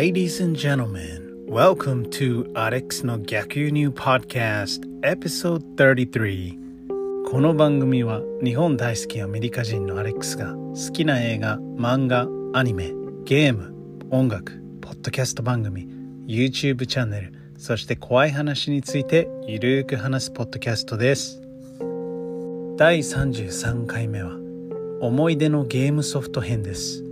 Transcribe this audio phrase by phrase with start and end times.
[0.00, 6.56] Ladies and gentlemen, welcome to Alex の逆輸入 Podcast Episode 33
[7.28, 12.92] この番組は日本大好きアメリカ人のアレックスが好きな映画、漫画、アニメ、
[13.24, 13.74] ゲーム、
[14.12, 15.88] 音楽、ポッドキャスト番組、
[16.28, 21.42] YouTube チャンネル、そして怖い話についてゆるく話すポッドキャストです。
[22.76, 24.30] 第33回目は
[25.00, 27.07] 思い出のゲームソフト編です。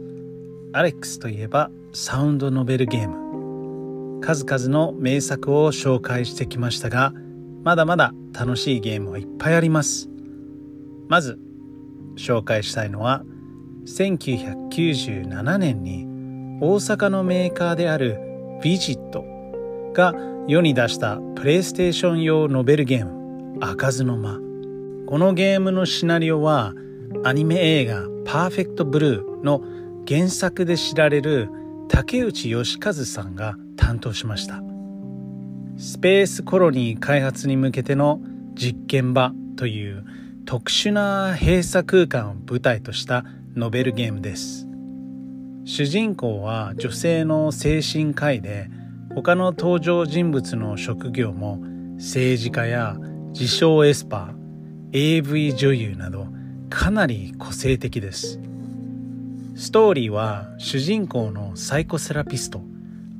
[0.72, 4.20] アレックスといえばサウンドノベルゲーム。
[4.20, 7.12] 数々の名作を紹介してきましたが
[7.62, 10.08] まだまだ楽しいゲームはいっぱいあります。
[11.08, 11.38] まず
[12.16, 13.24] 紹介したいのは
[13.86, 16.06] 1997年に
[16.60, 18.18] 大阪のメーカーである
[18.62, 19.24] ビジット
[19.92, 20.14] が
[20.48, 24.40] 世に出したプレイステーション用ノベルゲーム「開かずの間」
[25.06, 26.74] このゲームのシナリオは
[27.24, 29.62] アニメ映画「パーフェクトブルー」の
[30.08, 31.50] 原作で知られる
[31.88, 34.62] 竹内義和さんが担当しました。
[35.76, 38.20] スペースコロニー開発に向けての
[38.54, 40.04] 実験場という
[40.46, 43.24] 特殊な閉鎖空間を舞台とした
[43.56, 44.66] ノベルゲームです。
[45.64, 48.70] 主人公は女性の精神科医で
[49.14, 51.58] 他の登場人物の職業も
[51.96, 52.96] 政治家や
[53.32, 56.28] 自称エスパー AV 女優など
[56.70, 58.45] かなり個性的です。
[59.58, 62.60] ストーリーは主人公のサイコセラピスト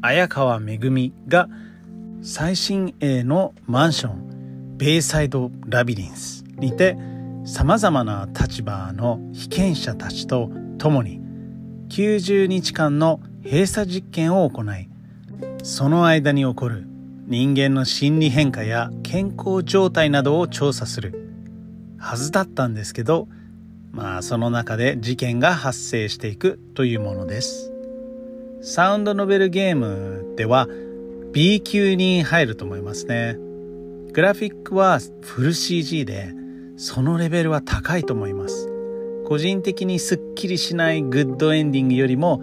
[0.03, 1.49] 綾川めぐみが
[2.21, 6.99] 最新鋭のマンションベイサイドラビリンスにて
[7.47, 11.23] さまざまな立場の被験者たちと共に
[11.89, 14.91] 90日間の閉鎖実験を行い
[15.63, 16.87] その間に起こる
[17.29, 21.31] 人間の心理変化や健康状態などを調査する
[21.97, 23.27] はずだったんですけど
[23.93, 27.73] まあその中で事件が発生していくというものです。
[28.63, 30.69] サウンドノベルゲームでは
[31.33, 33.37] B 級に入ると思いますね。
[34.13, 36.33] グラフィックはフル CG で
[36.77, 38.69] そのレベルは高いと思います。
[39.27, 42.43] 個人的にすっきりしないグッドエンディングよりも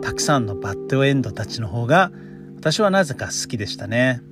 [0.00, 2.12] たくさんのバッドエンドたちの方が
[2.56, 4.22] 私はなぜか好きでしたね。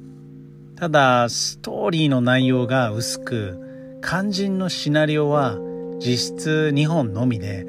[0.76, 5.56] ただストーリーの内容が薄く肝心のシナリオは
[5.98, 7.66] 実質2本のみで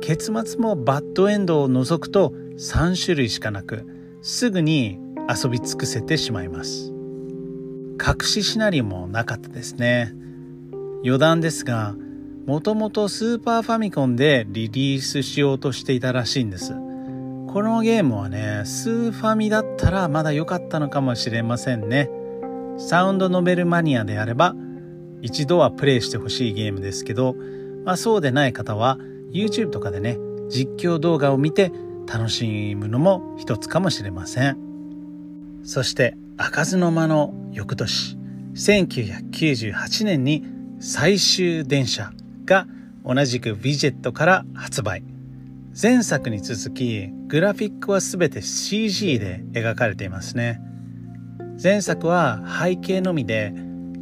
[0.00, 3.86] 結末もバッドエンドを除くと3種類しかなく
[4.22, 4.98] すぐに
[5.28, 6.92] 遊び尽くせてしまいます。
[8.00, 10.14] 隠しシナリオもなかったですね。
[11.04, 11.94] 余談ですが
[12.46, 16.72] もともとスーパーファミコンでリリースしようとしていたらしいんです。
[16.72, 22.10] このゲームはねスーファミだったらまだ良かったのかもしれませんね。
[22.78, 24.54] サウンドノベルマニアであれば
[25.22, 27.34] 一度はプレイしてほしいゲームですけど、
[27.84, 28.98] まあ、そうでない方は
[29.32, 31.72] YouTube とかでね実況動画を見て
[32.06, 34.58] 楽しむのも一つかもしれません。
[35.62, 38.16] そして開かずの間の翌年
[38.54, 40.44] 1998年に
[40.80, 42.12] 最終電車
[42.44, 42.66] が
[43.04, 45.02] 同じくビジェットから発売。
[45.80, 50.60] 前作に続きグラフィックは全て CG で描かれていますね。
[51.62, 53.54] 前作は背景のみで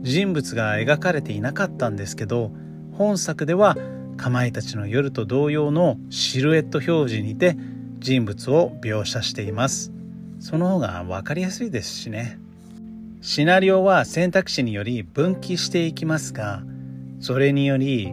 [0.08, 2.50] 人物が描かれていなかったんですけど
[2.92, 3.76] 本作では
[4.16, 7.56] かまいたちの夜と同様のシルエット表示にて
[7.98, 9.92] 人物を描写しています。
[10.40, 12.38] その方が分かりやすいですしね。
[13.20, 16.62] シナリオは選択肢により分岐していきますが
[17.20, 18.12] それにより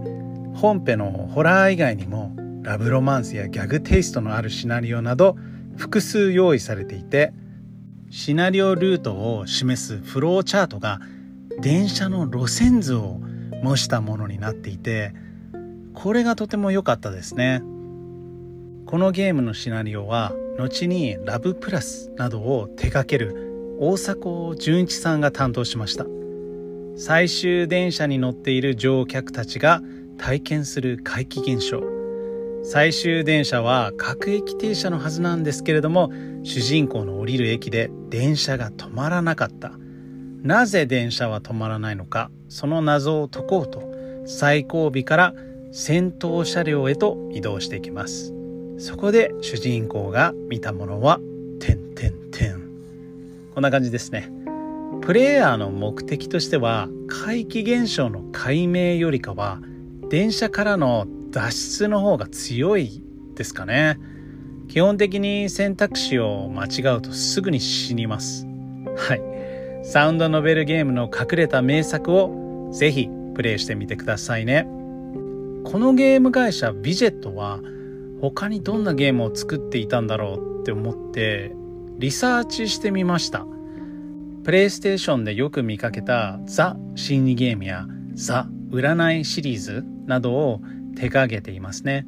[0.55, 5.37] 本編のホラー以外にもラブロマンスやギャグテイストのあるシナリオなど
[5.77, 7.33] 複数用意されていて
[8.09, 10.99] シナリオルートを示すフローチャートが
[11.59, 13.19] 電車の路線図を
[13.63, 15.13] 模したものになっていて
[15.93, 17.61] これがとても良かったですね。
[18.85, 26.05] このゲームのシナリオは後にラブプラスなどを手掛ける大迫純一さんが担当しました。
[26.97, 29.81] 最終電車に乗っている乗客たちが
[30.17, 31.81] 体験する怪奇現象。
[32.63, 36.11] 最終電車は各駅停車のはずなんですけれども
[36.43, 39.71] 主人公の降りる駅で電車が止まらなかった。
[40.45, 43.81] なぜ電車は止まらないのかその謎を解こうと
[44.27, 45.33] 最後尾から
[45.71, 48.31] 先頭車両へと移動していきます。
[48.77, 51.19] そこで主人公が見たものは
[51.59, 52.61] 「てんてんてん」
[53.55, 54.31] こんな感じですね。
[55.01, 59.59] プレイヤーの目的としては怪奇現象の解明よりかは
[60.09, 63.01] 電車からの脱出の方が強い
[63.33, 63.99] ですかね。
[64.67, 68.45] 基本的に選択肢を間違うとすぐに死にます。
[68.95, 69.54] はい。
[69.87, 74.63] サウンドノベルゲームの隠れた名作をぜひプレイしてみてくださいね。
[75.63, 77.59] このゲーム会社ビジェットは
[78.19, 81.51] 他にどんなゲームを作っていたんだろうって思って
[81.99, 83.45] リサーチしてみました。
[84.43, 87.85] プレイステーションでよく見かけたザ心理ゲームや
[88.15, 90.61] ザ占いシリーズなどを
[90.95, 92.07] 手掛けていますね。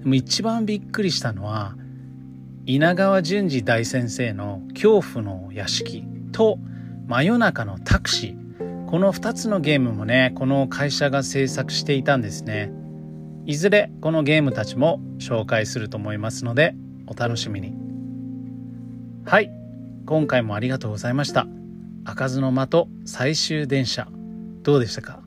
[0.00, 1.76] でも一番びっくりしたのは
[2.64, 6.58] 稲川淳二大先生の「恐怖の屋敷」と
[7.08, 12.70] 「真夜中のタクシー」この2つのゲームもねこの会社が制作していたんですね。
[13.46, 16.74] いずれこのゲームたちも紹介すると思いますので
[17.06, 17.72] お楽しみに。
[19.24, 19.50] はい。
[20.04, 21.46] 今回もありがとうございました。
[22.04, 24.08] 開かずの間と最終電車。
[24.62, 25.20] どうでしたか？